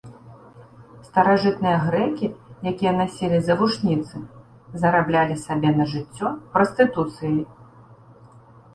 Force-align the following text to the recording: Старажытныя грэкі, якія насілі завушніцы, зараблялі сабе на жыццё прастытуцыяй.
Старажытныя 1.09 1.73
грэкі, 1.83 2.27
якія 2.73 2.93
насілі 3.01 3.37
завушніцы, 3.51 4.15
зараблялі 4.87 5.35
сабе 5.45 5.69
на 5.79 5.85
жыццё 5.95 6.27
прастытуцыяй. 6.59 7.41